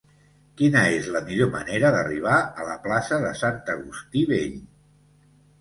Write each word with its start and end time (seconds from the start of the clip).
Quina 0.61 0.79
és 0.93 1.09
la 1.15 1.21
millor 1.27 1.51
manera 1.57 1.91
d'arribar 1.97 2.39
a 2.63 2.67
la 2.71 2.79
plaça 2.87 3.21
de 3.27 3.35
Sant 3.43 3.61
Agustí 3.75 4.25
Vell? 4.33 4.61